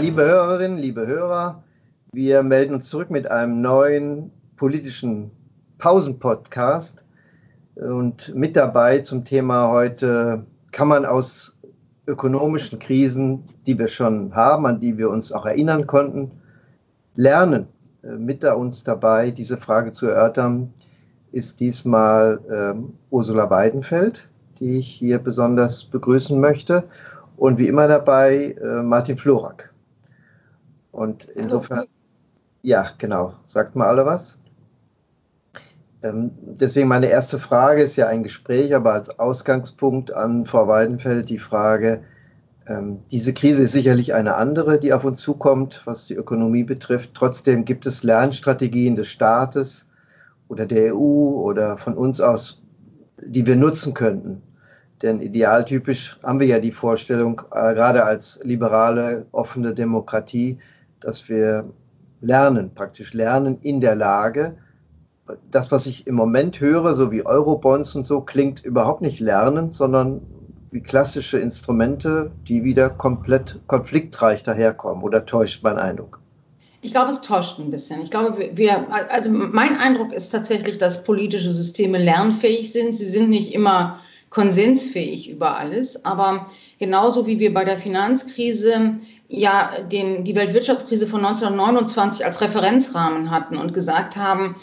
[0.00, 1.64] Liebe Hörerinnen, liebe Hörer,
[2.12, 5.30] wir melden uns zurück mit einem neuen politischen
[5.78, 7.02] Pausen-Podcast.
[7.76, 11.56] Und mit dabei zum Thema heute kann man aus
[12.06, 16.42] ökonomischen Krisen, die wir schon haben, an die wir uns auch erinnern konnten,
[17.14, 17.66] lernen.
[18.02, 20.74] Äh, mit uns dabei, diese Frage zu erörtern,
[21.32, 24.28] ist diesmal ähm, Ursula Weidenfeld,
[24.60, 26.84] die ich hier besonders begrüßen möchte.
[27.38, 29.72] Und wie immer dabei äh, Martin Florak.
[30.96, 31.84] Und insofern,
[32.62, 34.38] ja, genau, sagt mal alle was.
[36.02, 41.28] Ähm, deswegen meine erste Frage ist ja ein Gespräch, aber als Ausgangspunkt an Frau Weidenfeld
[41.28, 42.02] die Frage,
[42.66, 47.10] ähm, diese Krise ist sicherlich eine andere, die auf uns zukommt, was die Ökonomie betrifft.
[47.12, 49.88] Trotzdem gibt es Lernstrategien des Staates
[50.48, 52.62] oder der EU oder von uns aus,
[53.22, 54.40] die wir nutzen könnten.
[55.02, 60.58] Denn idealtypisch haben wir ja die Vorstellung, äh, gerade als liberale, offene Demokratie,
[61.00, 61.70] dass wir
[62.20, 64.56] lernen, praktisch lernen in der Lage.
[65.50, 69.72] Das, was ich im Moment höre, so wie Eurobonds und so, klingt überhaupt nicht lernen,
[69.72, 70.20] sondern
[70.70, 75.02] wie klassische Instrumente, die wieder komplett konfliktreich daherkommen.
[75.02, 76.20] Oder täuscht mein Eindruck?
[76.82, 78.02] Ich glaube, es täuscht ein bisschen.
[78.02, 82.94] Ich glaube, wir, also mein Eindruck ist tatsächlich, dass politische Systeme lernfähig sind.
[82.94, 83.98] Sie sind nicht immer
[84.30, 86.46] konsensfähig über alles, aber
[86.78, 93.56] genauso wie wir bei der Finanzkrise ja den, die Weltwirtschaftskrise von 1929 als Referenzrahmen hatten
[93.56, 94.56] und gesagt haben,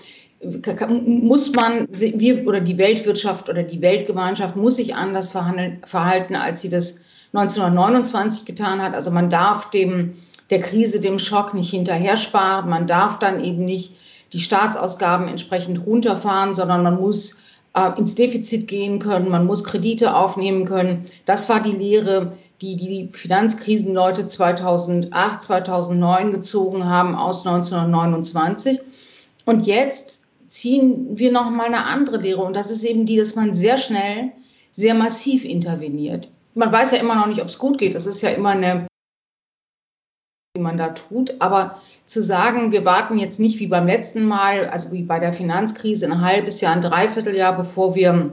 [1.06, 6.70] muss man, wir oder die Weltwirtschaft oder die Weltgemeinschaft muss sich anders verhalten, als sie
[6.70, 8.94] das 1929 getan hat.
[8.94, 10.16] Also man darf dem,
[10.50, 12.70] der Krise, dem Schock nicht hinterher sparen.
[12.70, 13.96] Man darf dann eben nicht
[14.34, 17.40] die Staatsausgaben entsprechend runterfahren, sondern man muss
[17.74, 21.06] äh, ins Defizit gehen können, man muss Kredite aufnehmen können.
[21.26, 28.80] Das war die Lehre, die die Finanzkrisenleute 2008, 2009 gezogen haben aus 1929.
[29.46, 33.36] Und jetzt ziehen wir noch mal eine andere Lehre und das ist eben die, dass
[33.36, 34.32] man sehr schnell,
[34.72, 36.30] sehr massiv interveniert.
[36.54, 37.96] Man weiß ja immer noch nicht, ob es gut geht.
[37.96, 38.88] Das ist ja immer eine,
[40.56, 41.36] die man da tut.
[41.40, 45.34] Aber zu sagen, wir warten jetzt nicht wie beim letzten Mal, also wie bei der
[45.34, 48.32] Finanzkrise, ein halbes Jahr, ein Dreivierteljahr, bevor wir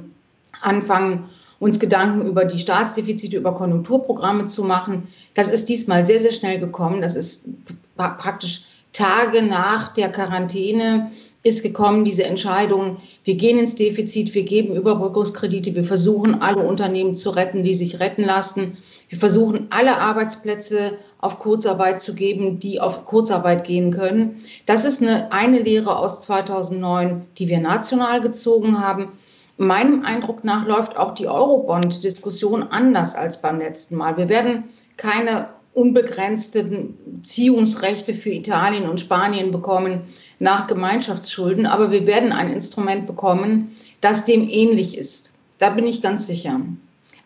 [0.61, 1.31] anfangen,
[1.61, 5.07] uns Gedanken über die Staatsdefizite, über Konjunkturprogramme zu machen.
[5.35, 7.01] Das ist diesmal sehr, sehr schnell gekommen.
[7.03, 7.49] Das ist
[7.97, 11.13] praktisch Tage nach der Quarantäne
[11.43, 17.17] ist gekommen, diese Entscheidung, wir gehen ins Defizit, wir geben Überbrückungskredite, wir versuchen, alle Unternehmen
[17.17, 18.77] zu retten, die sich retten lassen.
[19.09, 24.37] Wir versuchen, alle Arbeitsplätze auf Kurzarbeit zu geben, die auf Kurzarbeit gehen können.
[24.67, 29.13] Das ist eine, eine Lehre aus 2009, die wir national gezogen haben.
[29.61, 34.17] Meinem Eindruck nach läuft auch die Eurobond-Diskussion anders als beim letzten Mal.
[34.17, 40.01] Wir werden keine unbegrenzten Ziehungsrechte für Italien und Spanien bekommen
[40.39, 45.35] nach Gemeinschaftsschulden, aber wir werden ein Instrument bekommen, das dem ähnlich ist.
[45.59, 46.59] Da bin ich ganz sicher.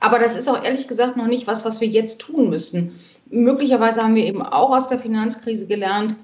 [0.01, 2.99] Aber das ist auch ehrlich gesagt noch nicht was, was wir jetzt tun müssen.
[3.31, 6.16] Möglicherweise haben wir eben auch aus der Finanzkrise gelernt,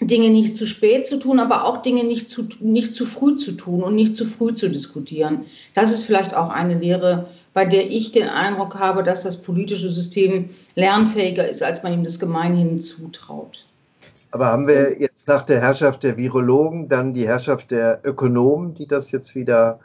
[0.00, 3.52] Dinge nicht zu spät zu tun, aber auch Dinge nicht zu, nicht zu früh zu
[3.52, 5.44] tun und nicht zu früh zu diskutieren.
[5.74, 9.88] Das ist vielleicht auch eine Lehre, bei der ich den Eindruck habe, dass das politische
[9.88, 13.64] System lernfähiger ist, als man ihm das gemeinhin zutraut.
[14.32, 18.88] Aber haben wir jetzt nach der Herrschaft der Virologen dann die Herrschaft der Ökonomen, die
[18.88, 19.78] das jetzt wieder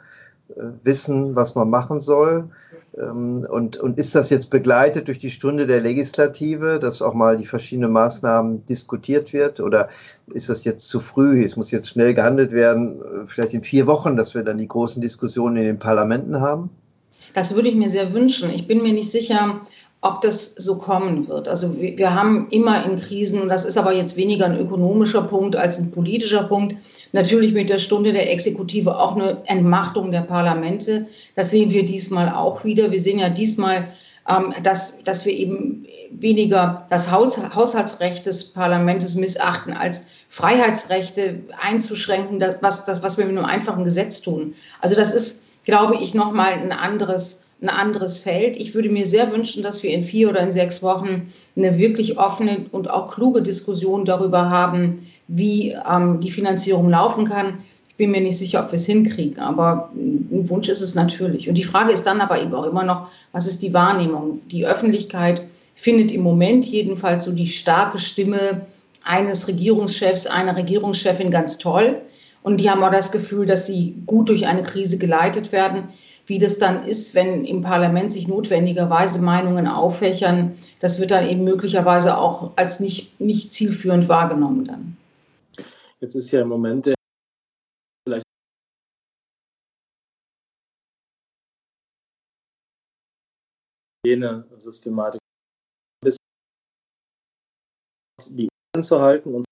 [0.82, 2.50] wissen, was man machen soll?
[2.98, 7.36] Ähm, und, und ist das jetzt begleitet durch die Stunde der Legislative, dass auch mal
[7.36, 9.60] die verschiedenen Maßnahmen diskutiert wird?
[9.60, 9.88] Oder
[10.32, 11.44] ist das jetzt zu früh?
[11.44, 14.68] Es muss jetzt schnell gehandelt werden, äh, vielleicht in vier Wochen, dass wir dann die
[14.68, 16.70] großen Diskussionen in den Parlamenten haben?
[17.34, 18.50] Das würde ich mir sehr wünschen.
[18.50, 19.60] Ich bin mir nicht sicher,
[20.02, 21.46] ob das so kommen wird.
[21.46, 25.56] Also wir, wir, haben immer in Krisen, das ist aber jetzt weniger ein ökonomischer Punkt
[25.56, 26.80] als ein politischer Punkt,
[27.12, 31.06] natürlich mit der Stunde der Exekutive auch eine Entmachtung der Parlamente.
[31.36, 32.90] Das sehen wir diesmal auch wieder.
[32.90, 33.88] Wir sehen ja diesmal,
[34.28, 42.40] ähm, dass, dass wir eben weniger das Haus, Haushaltsrecht des Parlaments missachten, als Freiheitsrechte einzuschränken,
[42.40, 44.54] das, was, das, was wir mit einem einfachen Gesetz tun.
[44.80, 48.56] Also das ist, glaube ich, nochmal ein anderes ein anderes Feld.
[48.56, 52.18] Ich würde mir sehr wünschen, dass wir in vier oder in sechs Wochen eine wirklich
[52.18, 57.58] offene und auch kluge Diskussion darüber haben, wie ähm, die Finanzierung laufen kann.
[57.88, 61.48] Ich bin mir nicht sicher, ob wir es hinkriegen, aber ein Wunsch ist es natürlich.
[61.48, 64.40] Und die Frage ist dann aber eben auch immer noch, was ist die Wahrnehmung?
[64.50, 68.66] Die Öffentlichkeit findet im Moment jedenfalls so die starke Stimme
[69.04, 72.00] eines Regierungschefs, einer Regierungschefin ganz toll.
[72.42, 75.88] Und die haben auch das Gefühl, dass sie gut durch eine Krise geleitet werden.
[76.30, 81.42] Wie das dann ist, wenn im Parlament sich notwendigerweise Meinungen auffächern, das wird dann eben
[81.42, 84.96] möglicherweise auch als nicht, nicht zielführend wahrgenommen dann.
[85.98, 86.94] Jetzt ist ja im Moment der
[88.06, 88.24] vielleicht
[94.06, 95.20] jene Systematik
[98.28, 99.44] die anzuhalten und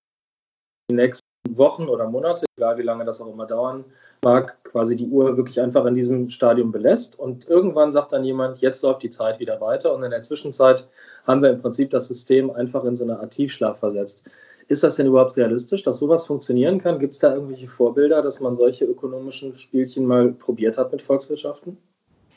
[0.89, 3.83] die nächsten Wochen oder Monate, egal wie lange das auch immer dauern
[4.23, 7.17] mag, quasi die Uhr wirklich einfach in diesem Stadium belässt.
[7.17, 9.93] Und irgendwann sagt dann jemand, jetzt läuft die Zeit wieder weiter.
[9.93, 10.89] Und in der Zwischenzeit
[11.25, 14.25] haben wir im Prinzip das System einfach in so eine Art Tiefschlaf versetzt.
[14.67, 16.99] Ist das denn überhaupt realistisch, dass sowas funktionieren kann?
[16.99, 21.77] Gibt es da irgendwelche Vorbilder, dass man solche ökonomischen Spielchen mal probiert hat mit Volkswirtschaften?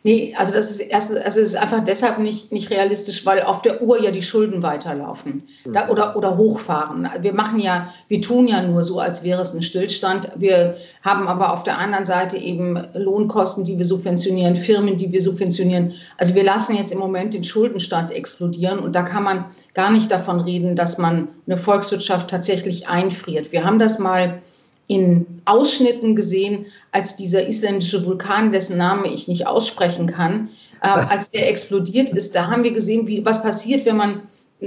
[0.04, 3.62] Nee, also das ist erst, also es ist einfach deshalb nicht, nicht realistisch, weil auf
[3.62, 5.90] der Uhr ja die Schulden weiterlaufen da, mhm.
[5.90, 7.08] oder, oder hochfahren.
[7.20, 10.32] Wir machen ja, wir tun ja nur so, als wäre es ein Stillstand.
[10.34, 15.20] Wir haben aber auf der anderen Seite eben Lohnkosten, die wir subventionieren, Firmen, die wir
[15.20, 15.92] subventionieren.
[16.18, 20.10] Also wir lassen jetzt im Moment den Schuldenstand explodieren und da kann man gar nicht
[20.10, 23.52] davon reden, dass man eine Volkswirtschaft tatsächlich einfriert.
[23.52, 24.42] Wir haben das mal
[24.92, 30.50] in Ausschnitten gesehen, als dieser isländische Vulkan, dessen Name ich nicht aussprechen kann,
[30.82, 32.34] äh, als der explodiert ist.
[32.34, 34.22] Da haben wir gesehen, wie, was passiert, wenn man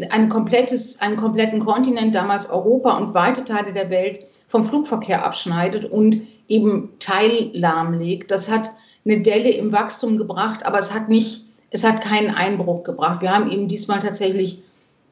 [0.10, 5.86] ein komplettes, einen kompletten Kontinent, damals Europa und weite Teile der Welt vom Flugverkehr abschneidet
[5.86, 8.32] und eben teillahmlegt.
[8.32, 8.72] Das hat
[9.06, 13.22] eine Delle im Wachstum gebracht, aber es hat nicht, es hat keinen Einbruch gebracht.
[13.22, 14.64] Wir haben eben diesmal tatsächlich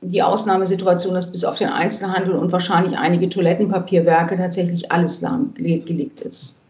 [0.03, 6.61] die Ausnahmesituation, dass bis auf den Einzelhandel und wahrscheinlich einige Toilettenpapierwerke tatsächlich alles lahmgelegt ist.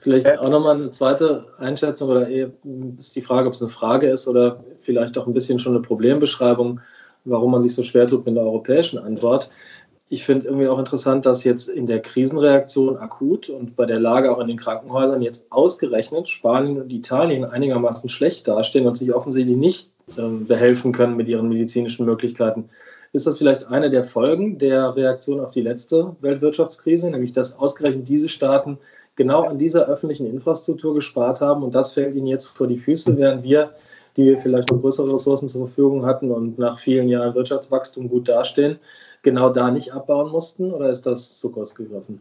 [0.00, 4.28] Vielleicht auch nochmal eine zweite Einschätzung oder ist die Frage, ob es eine Frage ist
[4.28, 6.80] oder vielleicht auch ein bisschen schon eine Problembeschreibung,
[7.24, 9.48] warum man sich so schwer tut mit der europäischen Antwort.
[10.10, 14.30] Ich finde irgendwie auch interessant, dass jetzt in der Krisenreaktion akut und bei der Lage
[14.30, 19.56] auch in den Krankenhäusern jetzt ausgerechnet Spanien und Italien einigermaßen schlecht dastehen und sich offensichtlich
[19.56, 22.68] nicht behelfen können mit ihren medizinischen Möglichkeiten.
[23.12, 28.08] Ist das vielleicht eine der Folgen der Reaktion auf die letzte Weltwirtschaftskrise, nämlich dass ausgerechnet
[28.08, 28.78] diese Staaten
[29.16, 33.16] genau an dieser öffentlichen Infrastruktur gespart haben und das fällt ihnen jetzt vor die Füße,
[33.16, 33.70] während wir,
[34.16, 38.28] die wir vielleicht noch größere Ressourcen zur Verfügung hatten und nach vielen Jahren Wirtschaftswachstum gut
[38.28, 38.78] dastehen,
[39.22, 42.20] genau da nicht abbauen mussten oder ist das zu kurz gegriffen?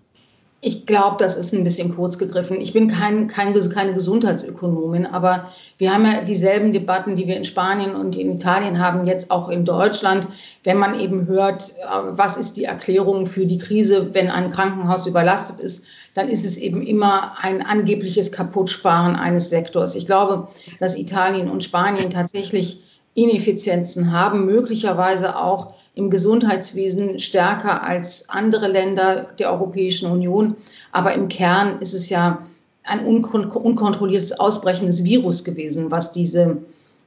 [0.66, 2.62] Ich glaube, das ist ein bisschen kurz gegriffen.
[2.62, 7.44] Ich bin kein, kein, keine Gesundheitsökonomin, aber wir haben ja dieselben Debatten, die wir in
[7.44, 10.26] Spanien und in Italien haben, jetzt auch in Deutschland.
[10.64, 15.06] Wenn man eben hört, äh, was ist die Erklärung für die Krise, wenn ein Krankenhaus
[15.06, 19.96] überlastet ist, dann ist es eben immer ein angebliches Kaputtsparen eines Sektors.
[19.96, 20.48] Ich glaube,
[20.80, 22.82] dass Italien und Spanien tatsächlich
[23.16, 30.56] Ineffizienzen haben, möglicherweise auch im Gesundheitswesen stärker als andere Länder der Europäischen Union.
[30.92, 32.46] Aber im Kern ist es ja
[32.84, 36.58] ein unkon unkontrolliertes Ausbrechen des Virus gewesen, was diese,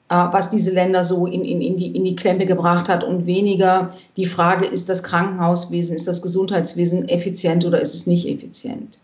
[0.09, 3.27] äh, was diese Länder so in, in, in, die, in die Klemme gebracht hat und
[3.27, 9.01] weniger die Frage, ist das Krankenhauswesen, ist das Gesundheitswesen effizient oder ist es nicht effizient.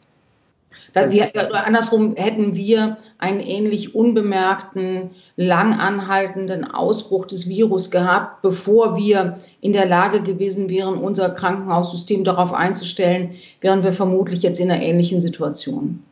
[0.94, 9.38] Wir, andersrum hätten wir einen ähnlich unbemerkten, lang anhaltenden Ausbruch des Virus gehabt, bevor wir
[9.60, 14.82] in der Lage gewesen wären, unser Krankenhaussystem darauf einzustellen, wären wir vermutlich jetzt in einer
[14.82, 16.02] ähnlichen Situation.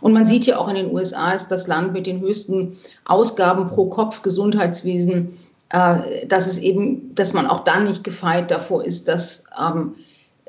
[0.00, 3.68] Und man sieht ja auch in den USA ist das Land mit den höchsten Ausgaben
[3.68, 5.38] pro Kopf Gesundheitswesen,
[5.70, 9.94] äh, dass es eben, dass man auch dann nicht gefeit davor ist, dass ähm,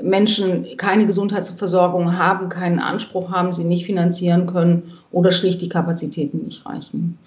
[0.03, 6.43] Menschen keine Gesundheitsversorgung haben, keinen Anspruch haben, sie nicht finanzieren können oder schlicht die Kapazitäten
[6.43, 7.17] nicht reichen.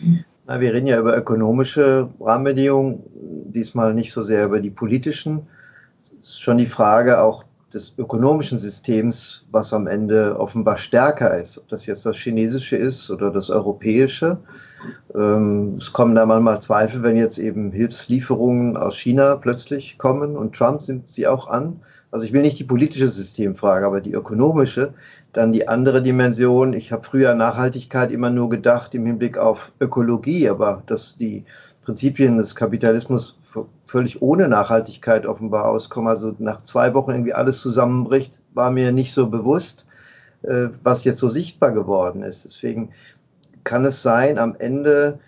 [0.46, 3.02] Na, wir reden ja über ökonomische Rahmenbedingungen,
[3.46, 5.46] diesmal nicht so sehr über die politischen.
[6.00, 11.58] Es ist schon die Frage auch des ökonomischen Systems, was am Ende offenbar stärker ist.
[11.58, 14.38] Ob das jetzt das chinesische ist oder das europäische.
[15.14, 20.54] Ähm, es kommen da manchmal Zweifel, wenn jetzt eben Hilfslieferungen aus China plötzlich kommen und
[20.54, 21.80] Trump nimmt sie auch an.
[22.14, 24.94] Also ich will nicht die politische Systemfrage, aber die ökonomische.
[25.32, 26.72] Dann die andere Dimension.
[26.72, 31.44] Ich habe früher Nachhaltigkeit immer nur gedacht im Hinblick auf Ökologie, aber dass die
[31.82, 33.36] Prinzipien des Kapitalismus
[33.84, 39.12] völlig ohne Nachhaltigkeit offenbar auskommen, also nach zwei Wochen irgendwie alles zusammenbricht, war mir nicht
[39.12, 39.84] so bewusst,
[40.42, 42.44] äh, was jetzt so sichtbar geworden ist.
[42.44, 42.90] Deswegen
[43.64, 45.18] kann es sein am Ende,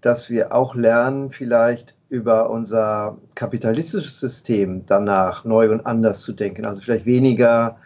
[0.00, 6.66] dass wir auch lernen, vielleicht über unser kapitalistisches System danach neu und anders zu denken.
[6.66, 7.78] Also vielleicht weniger,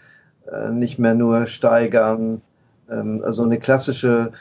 [0.51, 2.41] äh, nicht mehr nur steigern.
[2.91, 4.33] Ähm, also eine klassische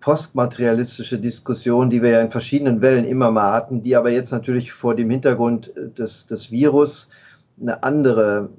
[0.00, 4.72] postmaterialistische Diskussion, die wir ja in verschiedenen Wellen immer mal hatten, die aber jetzt natürlich
[4.72, 7.08] vor dem Hintergrund des, des Virus
[7.60, 8.50] eine andere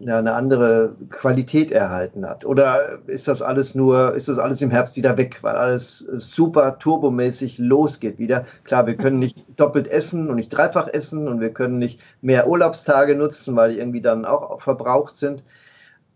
[0.00, 2.44] ja, eine andere Qualität erhalten hat?
[2.44, 6.78] Oder ist das alles nur, ist das alles im Herbst wieder weg, weil alles super
[6.78, 8.44] turbomäßig losgeht wieder?
[8.64, 12.48] Klar, wir können nicht doppelt essen und nicht dreifach essen und wir können nicht mehr
[12.48, 15.44] Urlaubstage nutzen, weil die irgendwie dann auch verbraucht sind.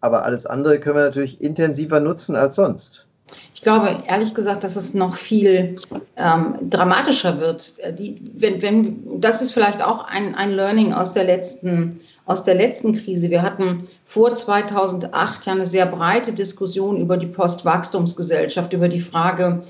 [0.00, 3.06] Aber alles andere können wir natürlich intensiver nutzen als sonst.
[3.54, 5.75] Ich glaube ehrlich gesagt, dass es noch viel
[6.16, 7.75] ähm, dramatischer wird.
[7.99, 12.54] Die, wenn, wenn, das ist vielleicht auch ein, ein Learning aus der, letzten, aus der
[12.54, 13.30] letzten Krise.
[13.30, 19.62] Wir hatten vor 2008 ja eine sehr breite Diskussion über die Postwachstumsgesellschaft, über die Frage,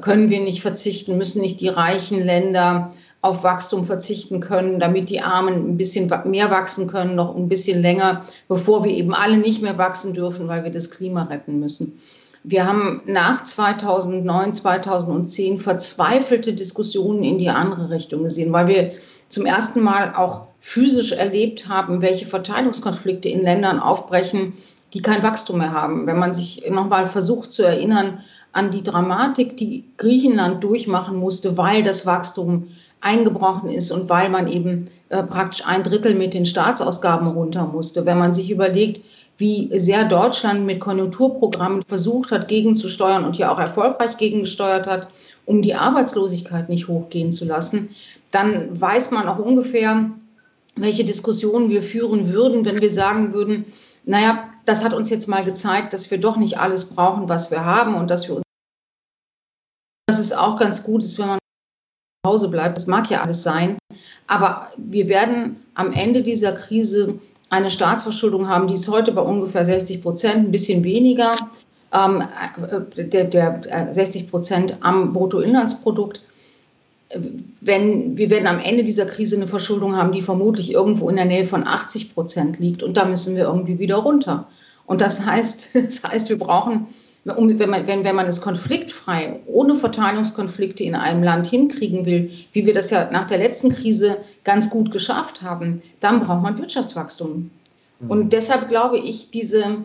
[0.00, 2.92] können wir nicht verzichten, müssen nicht die reichen Länder
[3.22, 7.80] auf Wachstum verzichten können, damit die Armen ein bisschen mehr wachsen können, noch ein bisschen
[7.80, 12.00] länger, bevor wir eben alle nicht mehr wachsen dürfen, weil wir das Klima retten müssen.
[12.48, 18.92] Wir haben nach 2009, 2010 verzweifelte Diskussionen in die andere Richtung gesehen, weil wir
[19.28, 24.52] zum ersten Mal auch physisch erlebt haben, welche Verteilungskonflikte in Ländern aufbrechen,
[24.94, 26.06] die kein Wachstum mehr haben.
[26.06, 28.20] Wenn man sich nochmal versucht zu erinnern
[28.52, 32.68] an die Dramatik, die Griechenland durchmachen musste, weil das Wachstum
[33.00, 38.06] eingebrochen ist und weil man eben äh, praktisch ein Drittel mit den Staatsausgaben runter musste.
[38.06, 39.00] Wenn man sich überlegt,
[39.38, 45.08] wie sehr Deutschland mit Konjunkturprogrammen versucht hat, gegenzusteuern und ja auch erfolgreich gegengesteuert hat,
[45.44, 47.90] um die Arbeitslosigkeit nicht hochgehen zu lassen,
[48.30, 50.10] dann weiß man auch ungefähr,
[50.74, 53.66] welche Diskussionen wir führen würden, wenn wir sagen würden,
[54.04, 57.64] naja, das hat uns jetzt mal gezeigt, dass wir doch nicht alles brauchen, was wir
[57.64, 58.44] haben und dass wir uns,
[60.06, 62.76] dass es auch ganz gut ist, wenn man zu Hause bleibt.
[62.76, 63.78] Das mag ja alles sein,
[64.26, 67.18] aber wir werden am Ende dieser Krise
[67.50, 71.32] eine Staatsverschuldung haben, die ist heute bei ungefähr 60 Prozent, ein bisschen weniger,
[71.92, 72.22] ähm,
[72.96, 76.20] äh, der, der 60 äh, Prozent am Bruttoinlandsprodukt.
[77.60, 81.24] Wenn, wir werden am Ende dieser Krise eine Verschuldung haben, die vermutlich irgendwo in der
[81.24, 82.82] Nähe von 80 Prozent liegt.
[82.82, 84.48] Und da müssen wir irgendwie wieder runter.
[84.86, 86.88] Und das heißt, das heißt wir brauchen
[87.26, 92.66] wenn, man, wenn, wenn man es konfliktfrei, ohne Verteilungskonflikte in einem Land hinkriegen will, wie
[92.66, 97.50] wir das ja nach der letzten Krise ganz gut geschafft haben, dann braucht man Wirtschaftswachstum.
[97.98, 98.10] Mhm.
[98.10, 99.84] Und deshalb glaube ich, diese,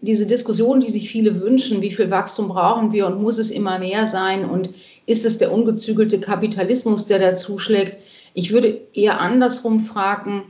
[0.00, 3.78] diese Diskussion, die sich viele wünschen, wie viel Wachstum brauchen wir und muss es immer
[3.78, 4.70] mehr sein und
[5.04, 7.98] ist es der ungezügelte Kapitalismus, der dazu schlägt?
[8.32, 10.44] Ich würde eher andersrum fragen,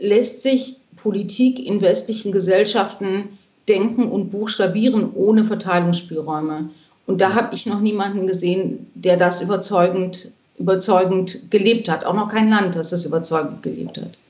[0.00, 3.37] lässt sich Politik in westlichen Gesellschaften
[3.68, 6.70] denken und buchstabieren ohne Verteilungsspielräume.
[7.06, 12.04] Und da habe ich noch niemanden gesehen, der das überzeugend, überzeugend gelebt hat.
[12.04, 14.20] Auch noch kein Land, das das überzeugend gelebt hat.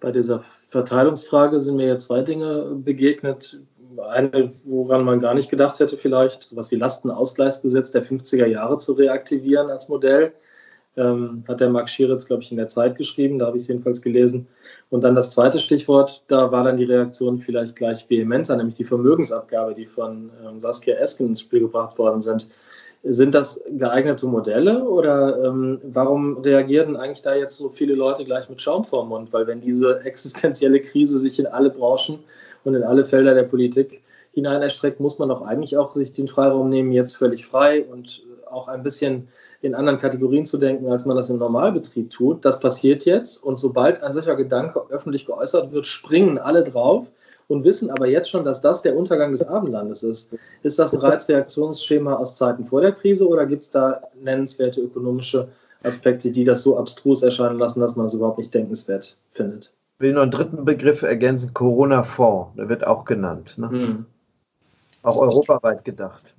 [0.00, 3.60] Bei dieser Verteilungsfrage sind mir jetzt zwei Dinge begegnet.
[4.10, 8.94] Eine, woran man gar nicht gedacht hätte, vielleicht, sowas wie Lastenausgleichsgesetz der 50er Jahre zu
[8.94, 10.32] reaktivieren als Modell
[10.96, 13.68] ähm, hat der Marc Schieritz, glaube ich, in der Zeit geschrieben, da habe ich es
[13.68, 14.46] jedenfalls gelesen.
[14.90, 18.84] Und dann das zweite Stichwort, da war dann die Reaktion vielleicht gleich vehementer, nämlich die
[18.84, 22.48] Vermögensabgabe, die von ähm, Saskia Esken ins Spiel gebracht worden sind.
[23.04, 28.48] Sind das geeignete Modelle oder ähm, warum reagieren eigentlich da jetzt so viele Leute gleich
[28.48, 29.32] mit Schaum vorm Mund?
[29.32, 32.20] Weil wenn diese existenzielle Krise sich in alle Branchen
[32.62, 34.02] und in alle Felder der Politik
[34.34, 38.22] hinein erstreckt, muss man doch eigentlich auch sich den Freiraum nehmen, jetzt völlig frei und
[38.52, 39.28] auch ein bisschen
[39.60, 42.44] in anderen Kategorien zu denken, als man das im Normalbetrieb tut.
[42.44, 47.10] Das passiert jetzt und sobald ein solcher Gedanke öffentlich geäußert wird, springen alle drauf
[47.48, 50.34] und wissen aber jetzt schon, dass das der Untergang des Abendlandes ist.
[50.62, 55.48] Ist das ein Reizreaktionsschema aus Zeiten vor der Krise oder gibt es da nennenswerte ökonomische
[55.82, 59.72] Aspekte, die das so abstrus erscheinen lassen, dass man es überhaupt nicht denkenswert findet?
[59.96, 63.56] Ich will noch einen dritten Begriff ergänzen, Corona-Fonds, der wird auch genannt.
[63.56, 63.70] Ne?
[63.70, 64.06] Hm.
[65.02, 66.34] Auch europaweit gedacht.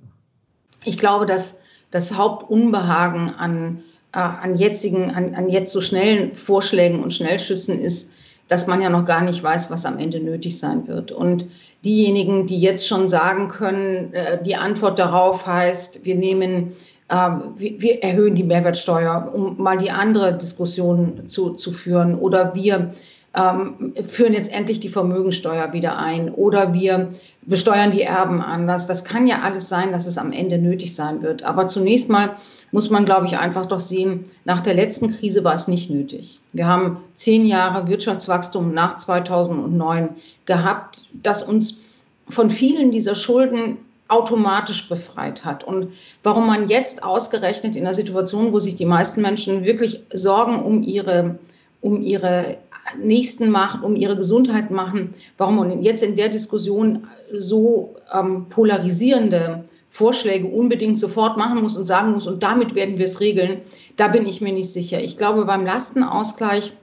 [0.84, 1.54] Ich glaube, dass
[1.94, 8.10] das Hauptunbehagen an, äh, an jetzigen, an, an jetzt so schnellen Vorschlägen und Schnellschüssen ist,
[8.48, 11.12] dass man ja noch gar nicht weiß, was am Ende nötig sein wird.
[11.12, 11.48] Und
[11.84, 16.72] diejenigen, die jetzt schon sagen können, äh, die Antwort darauf heißt, wir nehmen,
[17.10, 22.92] äh, wir, erhöhen die Mehrwertsteuer, um mal die andere Diskussion zu, zu führen, oder wir
[23.36, 27.10] ähm, führen jetzt endlich die Vermögensteuer wieder ein oder wir
[27.42, 28.86] besteuern die Erben anders.
[28.86, 31.42] Das kann ja alles sein, dass es am Ende nötig sein wird.
[31.42, 32.36] Aber zunächst mal
[32.70, 36.40] muss man, glaube ich, einfach doch sehen, nach der letzten Krise war es nicht nötig.
[36.52, 40.10] Wir haben zehn Jahre Wirtschaftswachstum nach 2009
[40.46, 41.80] gehabt, das uns
[42.28, 45.64] von vielen dieser Schulden automatisch befreit hat.
[45.64, 50.62] Und warum man jetzt ausgerechnet in einer Situation, wo sich die meisten Menschen wirklich Sorgen
[50.62, 51.38] um ihre,
[51.80, 52.58] um ihre
[52.98, 59.64] Nächsten macht, um ihre Gesundheit machen, warum man jetzt in der Diskussion so ähm, polarisierende
[59.90, 63.62] Vorschläge unbedingt sofort machen muss und sagen muss, und damit werden wir es regeln,
[63.96, 65.00] da bin ich mir nicht sicher.
[65.00, 66.76] Ich glaube, beim Lastenausgleich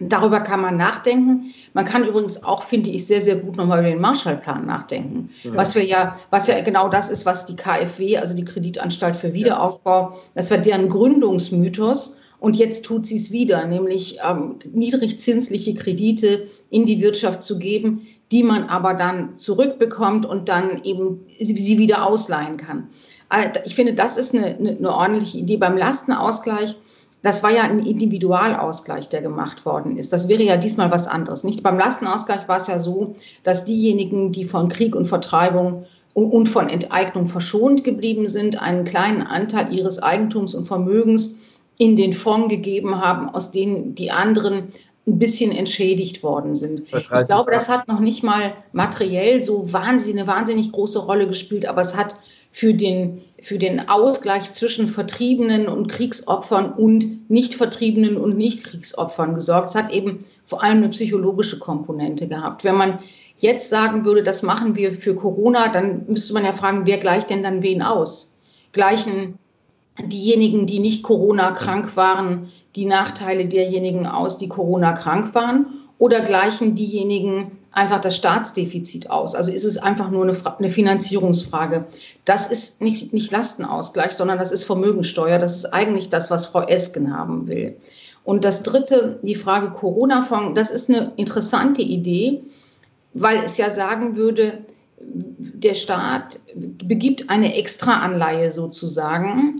[0.00, 1.52] Darüber kann man nachdenken.
[1.74, 5.28] Man kann übrigens auch, finde ich, sehr, sehr gut nochmal über den Marshallplan nachdenken.
[5.42, 5.54] Ja.
[5.54, 9.34] Was wir ja, was ja genau das ist, was die KfW, also die Kreditanstalt für
[9.34, 12.18] Wiederaufbau, das war deren Gründungsmythos.
[12.40, 18.06] Und jetzt tut sie es wieder, nämlich ähm, niedrigzinsliche Kredite in die Wirtschaft zu geben,
[18.32, 22.88] die man aber dann zurückbekommt und dann eben sie wieder ausleihen kann.
[23.30, 25.58] Äh, ich finde, das ist eine, eine, eine ordentliche Idee.
[25.58, 26.76] Beim Lastenausgleich
[27.22, 30.12] das war ja ein Individualausgleich, der gemacht worden ist.
[30.12, 31.44] Das wäre ja diesmal was anderes.
[31.44, 36.48] Nicht beim Lastenausgleich war es ja so, dass diejenigen, die von Krieg und Vertreibung und
[36.48, 41.40] von Enteignung verschont geblieben sind, einen kleinen Anteil ihres Eigentums und Vermögens
[41.80, 44.68] in den Fonds gegeben haben, aus denen die anderen
[45.06, 46.82] ein bisschen entschädigt worden sind.
[46.94, 51.64] Ich glaube, das hat noch nicht mal materiell so wahnsinnig, eine wahnsinnig große Rolle gespielt,
[51.64, 52.16] aber es hat
[52.52, 59.70] für den, für den Ausgleich zwischen Vertriebenen und Kriegsopfern und Nicht-Vertriebenen und Nicht-Kriegsopfern gesorgt.
[59.70, 62.62] Es hat eben vor allem eine psychologische Komponente gehabt.
[62.62, 62.98] Wenn man
[63.38, 67.30] jetzt sagen würde, das machen wir für Corona, dann müsste man ja fragen, wer gleicht
[67.30, 68.36] denn dann wen aus?
[68.72, 69.38] Gleichen
[70.06, 75.66] diejenigen, die nicht Corona-krank waren, die Nachteile derjenigen aus, die Corona-krank waren?
[75.98, 79.34] Oder gleichen diejenigen, einfach das Staatsdefizit aus.
[79.34, 81.86] Also ist es einfach nur eine, eine, Finanzierungsfrage.
[82.24, 85.38] Das ist nicht, nicht Lastenausgleich, sondern das ist Vermögensteuer.
[85.38, 87.76] Das ist eigentlich das, was Frau Esken haben will.
[88.24, 92.42] Und das Dritte, die Frage Corona-Fonds, das ist eine interessante Idee,
[93.14, 94.64] weil es ja sagen würde,
[95.00, 99.56] der Staat begibt eine Extraanleihe sozusagen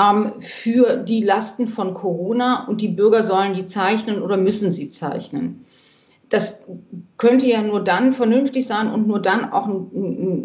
[0.00, 4.88] ähm, für die Lasten von Corona und die Bürger sollen die zeichnen oder müssen sie
[4.88, 5.66] zeichnen
[6.30, 6.64] das
[7.18, 9.90] könnte ja nur dann vernünftig sein und nur dann auch ein,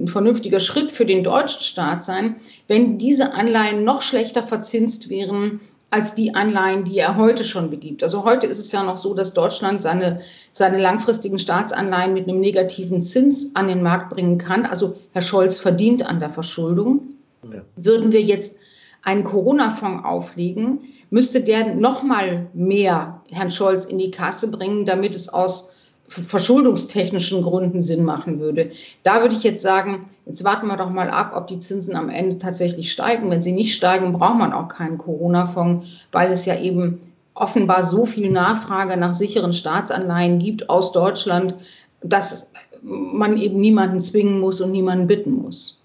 [0.03, 5.62] ein, vernünftiger Schritt für den deutschen Staat sein, wenn diese Anleihen noch schlechter verzinst wären
[5.91, 8.01] als die Anleihen, die er heute schon begibt.
[8.01, 10.21] Also heute ist es ja noch so, dass Deutschland seine,
[10.51, 14.65] seine langfristigen Staatsanleihen mit einem negativen Zins an den Markt bringen kann.
[14.65, 17.13] Also Herr Scholz verdient an der Verschuldung.
[17.43, 17.62] Ja.
[17.75, 18.57] Würden wir jetzt
[19.05, 25.15] einen Corona-Fonds auflegen, müsste der noch mal mehr Herrn Scholz in die Kasse bringen, damit
[25.15, 25.71] es aus
[26.08, 28.71] verschuldungstechnischen Gründen Sinn machen würde.
[29.03, 32.10] Da würde ich jetzt sagen, jetzt warten wir doch mal ab, ob die Zinsen am
[32.10, 33.32] Ende tatsächlich steigen.
[33.32, 36.99] Wenn sie nicht steigen, braucht man auch keinen Corona-Fonds, weil es ja eben
[37.34, 41.56] offenbar so viel Nachfrage nach sicheren Staatsanleihen gibt aus Deutschland,
[42.01, 42.51] dass
[42.82, 45.84] man eben niemanden zwingen muss und niemanden bitten muss.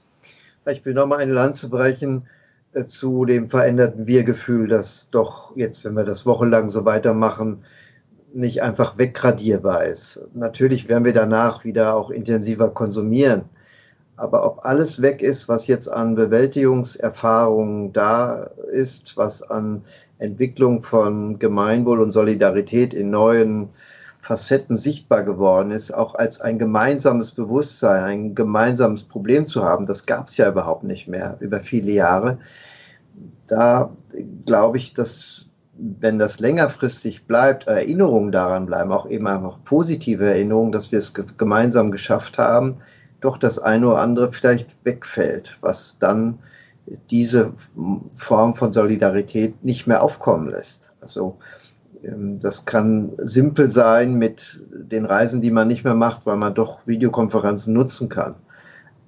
[0.71, 2.25] Ich will noch mal eine Lanze brechen
[2.87, 7.65] zu dem veränderten Wir-Gefühl, das doch jetzt, wenn wir das wochenlang so weitermachen,
[8.33, 10.29] nicht einfach wegradierbar ist.
[10.35, 13.43] Natürlich werden wir danach wieder auch intensiver konsumieren.
[14.17, 19.83] Aber ob alles weg ist, was jetzt an Bewältigungserfahrungen da ist, was an
[20.19, 23.71] Entwicklung von Gemeinwohl und Solidarität in neuen
[24.23, 30.07] Facetten sichtbar geworden ist, auch als ein gemeinsames Bewusstsein, ein gemeinsames Problem zu haben, das
[30.07, 32.39] gab es ja überhaupt nicht mehr über viele Jahre.
[33.47, 33.91] Da
[34.45, 35.47] glaube ich, dass
[35.81, 41.15] wenn das längerfristig bleibt, Erinnerungen daran bleiben, auch eben einfach positive Erinnerungen, dass wir es
[41.15, 42.77] gemeinsam geschafft haben,
[43.21, 46.39] doch das eine oder andere vielleicht wegfällt, was dann
[47.11, 47.53] diese
[48.13, 50.91] Form von Solidarität nicht mehr aufkommen lässt.
[51.01, 51.39] Also
[52.03, 56.87] das kann simpel sein mit den Reisen, die man nicht mehr macht, weil man doch
[56.87, 58.37] Videokonferenzen nutzen kann.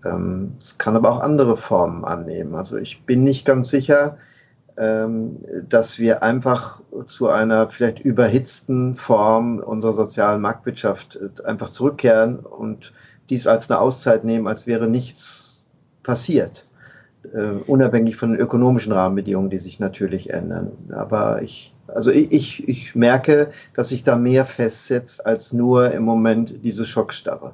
[0.04, 2.54] Ähm, es kann aber auch andere Formen annehmen.
[2.54, 4.18] Also ich bin nicht ganz sicher,
[4.76, 12.40] ähm, dass wir einfach zu einer vielleicht überhitzten Form unserer sozialen Marktwirtschaft äh, einfach zurückkehren
[12.40, 12.92] und
[13.30, 15.62] dies als eine Auszeit nehmen, als wäre nichts
[16.02, 16.66] passiert,
[17.32, 20.72] äh, unabhängig von den ökonomischen Rahmenbedingungen, die sich natürlich ändern.
[20.90, 26.64] Aber ich, also ich, ich merke, dass sich da mehr festsetzt als nur im Moment
[26.64, 27.52] diese Schockstarre.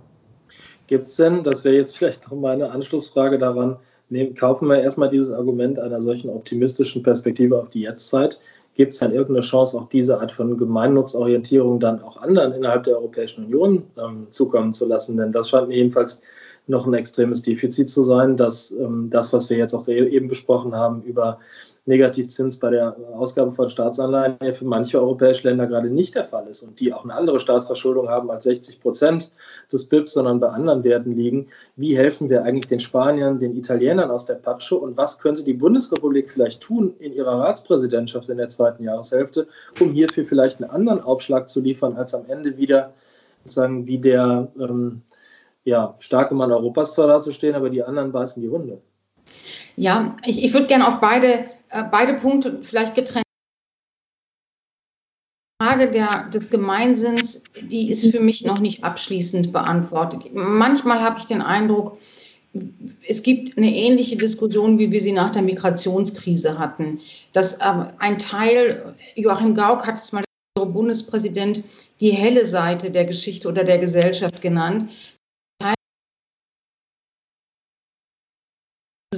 [0.87, 3.77] Gibt es denn, das wäre jetzt vielleicht noch eine Anschlussfrage daran,
[4.09, 8.41] nehmen, kaufen wir erstmal dieses Argument einer solchen optimistischen Perspektive auf die Jetztzeit.
[8.75, 12.97] Gibt es dann irgendeine Chance, auch diese Art von Gemeinnutzorientierung dann auch anderen innerhalb der
[12.97, 15.17] Europäischen Union ähm, zukommen zu lassen?
[15.17, 16.23] Denn das scheint mir jedenfalls
[16.69, 20.75] noch ein extremes Defizit zu sein, dass ähm, das, was wir jetzt auch eben besprochen
[20.75, 21.39] haben über
[21.89, 26.47] Negativzins bei der Ausgabe von Staatsanleihen ja für manche europäische Länder gerade nicht der Fall
[26.47, 29.33] ist und die auch eine andere Staatsverschuldung haben als 60 Prozent
[29.73, 31.47] des BIP, sondern bei anderen Werten liegen.
[31.77, 35.55] Wie helfen wir eigentlich den Spaniern, den Italienern aus der Patsche und was könnte die
[35.55, 39.49] Bundesrepublik vielleicht tun in ihrer Ratspräsidentschaft in der zweiten Jahreshälfte,
[39.81, 42.93] um hierfür vielleicht einen anderen Aufschlag zu liefern, als am Ende wieder
[43.45, 45.01] sozusagen wie der ähm,
[45.65, 48.81] ja, starke Mann Europas zwar dazustehen, aber die anderen beißen die Hunde.
[49.77, 53.25] Ja, ich, ich würde gerne auf beide, äh, beide Punkte vielleicht getrennt
[55.61, 60.31] Frage der, des Gemeinsinns, die ist für mich noch nicht abschließend beantwortet.
[60.33, 61.99] Manchmal habe ich den Eindruck,
[63.07, 67.01] es gibt eine ähnliche Diskussion, wie wir sie nach der Migrationskrise hatten.
[67.33, 70.23] Dass ähm, ein Teil, Joachim Gauck hat es mal
[70.57, 71.65] der Bundespräsident,
[72.01, 74.91] die helle Seite der Geschichte oder der Gesellschaft genannt.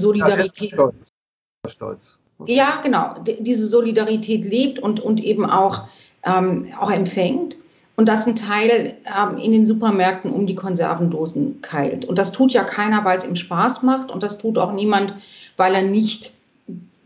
[0.01, 0.71] Solidarität.
[0.71, 1.09] Ja, stolz.
[1.69, 2.19] stolz.
[2.47, 3.17] Ja, genau.
[3.23, 5.89] Diese Solidarität lebt und, und eben auch,
[6.25, 7.59] ähm, auch empfängt
[7.97, 12.07] und dass ein Teil ähm, in den Supermärkten um die Konservendosen keilt.
[12.07, 15.15] Und das tut ja keiner, weil es ihm Spaß macht und das tut auch niemand,
[15.59, 16.33] weil er nicht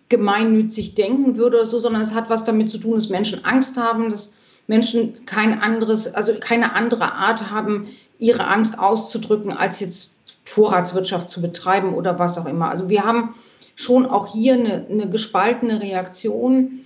[0.08, 3.76] gemeinnützig denken würde oder so, sondern es hat was damit zu tun, dass Menschen Angst
[3.76, 4.36] haben, dass
[4.68, 7.88] Menschen kein anderes, also keine andere Art haben,
[8.20, 10.13] ihre Angst auszudrücken, als jetzt
[10.44, 12.70] Vorratswirtschaft zu betreiben oder was auch immer.
[12.70, 13.34] Also wir haben
[13.76, 16.84] schon auch hier eine, eine gespaltene Reaktion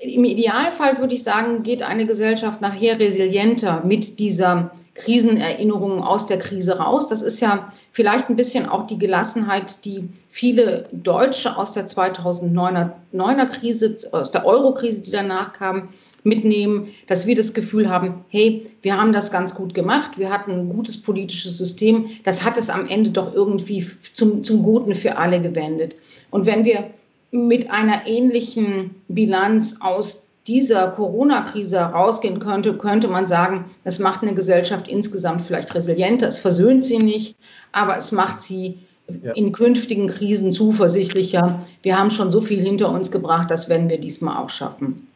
[0.00, 6.38] im Idealfall würde ich sagen, geht eine Gesellschaft nachher resilienter mit dieser Krisenerinnerung aus der
[6.38, 7.08] Krise raus.
[7.08, 13.46] Das ist ja vielleicht ein bisschen auch die Gelassenheit, die viele Deutsche aus der 2009er
[13.46, 15.90] Krise, aus der Euro-Krise, die danach kam,
[16.24, 20.52] mitnehmen, dass wir das Gefühl haben, hey, wir haben das ganz gut gemacht, wir hatten
[20.52, 25.16] ein gutes politisches System, das hat es am Ende doch irgendwie zum, zum Guten für
[25.16, 25.96] alle gewendet.
[26.30, 26.90] Und wenn wir
[27.32, 34.34] mit einer ähnlichen Bilanz aus dieser Corona-Krise herausgehen könnte, könnte man sagen, das macht eine
[34.34, 36.26] Gesellschaft insgesamt vielleicht resilienter.
[36.26, 37.36] Es versöhnt sie nicht,
[37.72, 38.78] aber es macht sie
[39.22, 39.32] ja.
[39.32, 41.64] in künftigen Krisen zuversichtlicher.
[41.82, 45.06] Wir haben schon so viel hinter uns gebracht, das werden wir diesmal auch schaffen.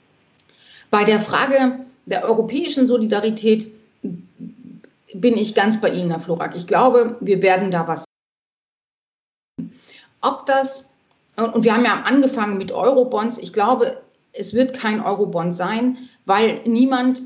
[0.91, 3.71] Bei der Frage der europäischen Solidarität
[5.15, 6.57] bin ich ganz bei Ihnen, Herr Florak.
[6.57, 8.05] Ich glaube, wir werden da was.
[10.21, 10.95] Ob das
[11.37, 13.39] und wir haben ja angefangen mit Eurobonds.
[13.39, 14.01] Ich glaube,
[14.33, 17.23] es wird kein Eurobond sein, weil niemand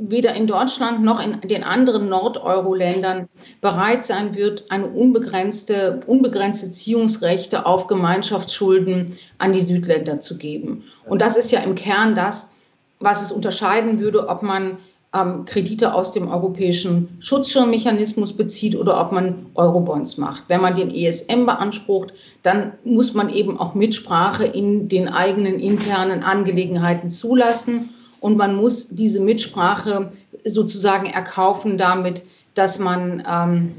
[0.00, 3.28] weder in Deutschland noch in den anderen Nord-Euro-Ländern
[3.60, 9.06] bereit sein wird, eine unbegrenzte, unbegrenzte Ziehungsrechte auf Gemeinschaftsschulden
[9.38, 10.84] an die Südländer zu geben.
[11.04, 12.54] Und das ist ja im Kern das,
[13.00, 14.78] was es unterscheiden würde, ob man
[15.12, 20.44] ähm, Kredite aus dem europäischen Schutzschirmmechanismus bezieht oder ob man Eurobonds macht.
[20.46, 22.12] Wenn man den ESM beansprucht,
[22.44, 27.88] dann muss man eben auch Mitsprache in den eigenen internen Angelegenheiten zulassen
[28.20, 30.12] und man muss diese Mitsprache
[30.44, 32.22] sozusagen erkaufen damit,
[32.54, 33.74] dass man ähm,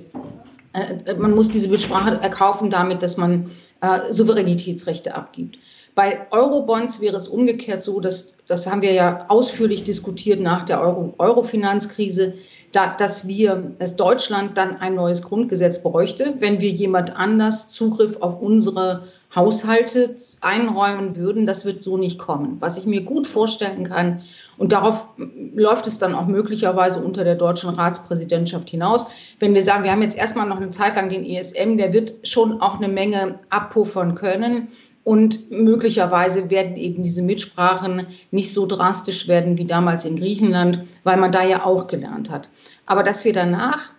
[0.74, 5.58] äh, man muss diese Mitsprache erkaufen damit, dass man äh, Souveränitätsrechte abgibt.
[5.96, 10.82] Bei Eurobonds wäre es umgekehrt so, dass das haben wir ja ausführlich diskutiert nach der
[10.82, 12.34] Euro, Euro-Finanzkrise,
[12.72, 18.18] da, dass wir, dass Deutschland dann ein neues Grundgesetz bräuchte, wenn wir jemand anders Zugriff
[18.22, 19.04] auf unsere
[19.36, 21.46] Haushalte einräumen würden.
[21.46, 22.58] Das wird so nicht kommen.
[22.60, 24.22] Was ich mir gut vorstellen kann,
[24.58, 29.06] und darauf läuft es dann auch möglicherweise unter der deutschen Ratspräsidentschaft hinaus,
[29.40, 32.16] wenn wir sagen, wir haben jetzt erstmal noch eine Zeit lang den ESM, der wird
[32.24, 34.70] schon auch eine Menge abpuffern können.
[35.10, 41.18] Und möglicherweise werden eben diese Mitsprachen nicht so drastisch werden wie damals in Griechenland, weil
[41.18, 42.48] man da ja auch gelernt hat.
[42.86, 43.92] Aber dass wir danach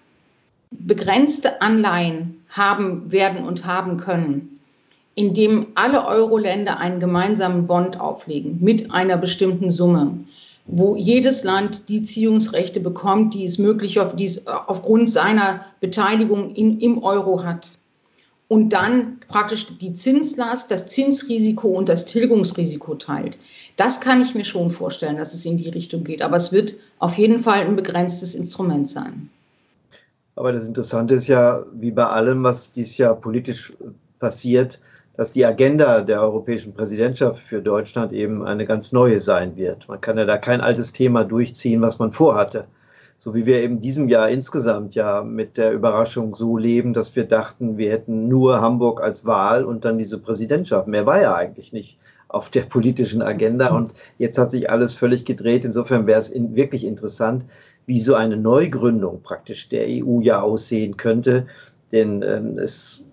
[0.71, 4.61] begrenzte Anleihen haben werden und haben können,
[5.17, 10.17] indem alle Euro-Länder einen gemeinsamen Bond auflegen mit einer bestimmten Summe,
[10.67, 16.79] wo jedes Land die Ziehungsrechte bekommt, die es möglich die es aufgrund seiner Beteiligung in,
[16.79, 17.80] im Euro hat
[18.51, 23.39] und dann praktisch die Zinslast, das Zinsrisiko und das Tilgungsrisiko teilt.
[23.77, 26.21] Das kann ich mir schon vorstellen, dass es in die Richtung geht.
[26.21, 29.31] Aber es wird auf jeden Fall ein begrenztes Instrument sein.
[30.35, 33.73] Aber das Interessante ist ja, wie bei allem, was dieses Jahr politisch
[34.19, 34.81] passiert,
[35.17, 39.87] dass die Agenda der europäischen Präsidentschaft für Deutschland eben eine ganz neue sein wird.
[39.87, 42.67] Man kann ja da kein altes Thema durchziehen, was man vorhatte
[43.23, 47.25] so wie wir eben diesem Jahr insgesamt ja mit der Überraschung so leben, dass wir
[47.25, 50.89] dachten, wir hätten nur Hamburg als Wahl und dann diese Präsidentschaft.
[50.89, 55.27] Mehr war ja eigentlich nicht auf der politischen Agenda und jetzt hat sich alles völlig
[55.27, 55.67] gedreht.
[55.67, 57.45] Insofern wäre es in, wirklich interessant,
[57.85, 61.47] wie so eine Neugründung praktisch der EU ja aussehen könnte,
[61.93, 63.05] denn ähm, es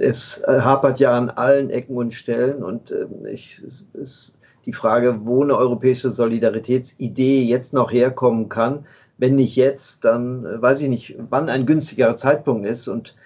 [0.00, 4.37] es hapert ja an allen Ecken und Stellen und äh, ich, es, es,
[4.68, 8.84] die Frage, wo eine europäische Solidaritätsidee jetzt noch herkommen kann.
[9.16, 13.16] Wenn nicht jetzt, dann äh, weiß ich nicht, wann ein günstigerer Zeitpunkt ist und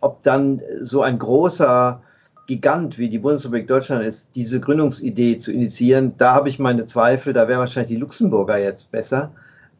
[0.00, 2.00] ob dann so ein großer
[2.46, 7.34] Gigant wie die Bundesrepublik Deutschland ist, diese Gründungsidee zu initiieren, da habe ich meine Zweifel.
[7.34, 9.30] Da wären wahrscheinlich die Luxemburger jetzt besser,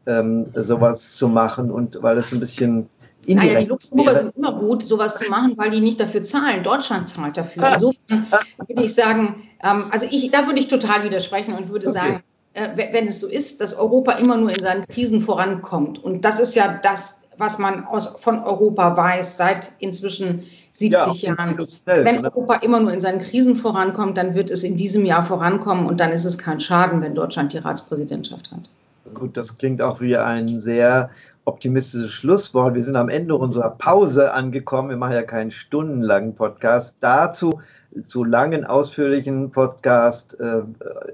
[0.05, 2.87] ähm, sowas zu machen und weil das ein bisschen
[3.25, 3.53] Indirekt.
[3.53, 6.63] Naja, die Luxemburger sind immer gut, sowas zu machen, weil die nicht dafür zahlen.
[6.63, 7.63] Deutschland zahlt dafür.
[7.73, 8.27] Insofern
[8.67, 11.97] würde ich sagen, ähm, also ich, da würde ich total widersprechen und würde okay.
[11.97, 16.03] sagen, äh, wenn es so ist, dass Europa immer nur in seinen Krisen vorankommt.
[16.03, 21.35] Und das ist ja das, was man aus, von Europa weiß seit inzwischen 70 ja,
[21.35, 21.57] Jahren.
[21.85, 22.23] Wenn ne?
[22.23, 25.99] Europa immer nur in seinen Krisen vorankommt, dann wird es in diesem Jahr vorankommen und
[25.99, 28.69] dann ist es kein Schaden, wenn Deutschland die Ratspräsidentschaft hat.
[29.13, 31.09] Gut, das klingt auch wie ein sehr
[31.45, 32.75] optimistisches Schlusswort.
[32.75, 34.89] Wir sind am Ende unserer Pause angekommen.
[34.89, 36.97] Wir machen ja keinen stundenlangen Podcast.
[37.01, 37.59] Dazu
[38.07, 40.61] zu langen, ausführlichen Podcast äh,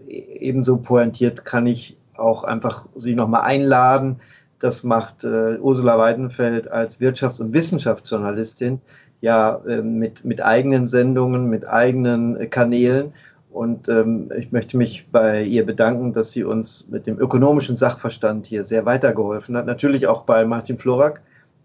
[0.08, 4.18] ebenso pointiert kann ich auch einfach Sie nochmal einladen.
[4.60, 8.82] Das macht äh, Ursula Weidenfeld als Wirtschafts- und Wissenschaftsjournalistin
[9.22, 13.14] ja äh, mit, mit eigenen Sendungen, mit eigenen Kanälen.
[13.52, 18.46] Und ähm, ich möchte mich bei ihr bedanken, dass sie uns mit dem ökonomischen Sachverstand
[18.46, 19.66] hier sehr weitergeholfen hat.
[19.66, 21.22] Natürlich auch bei Martin Florak,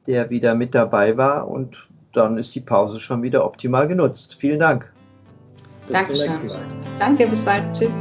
[0.06, 1.48] der wieder mit dabei war.
[1.48, 4.36] Und dann ist die Pause schon wieder optimal genutzt.
[4.38, 4.92] Vielen Dank.
[5.90, 6.32] Dankeschön.
[6.98, 7.64] Danke, bis bald.
[7.74, 8.00] Tschüss.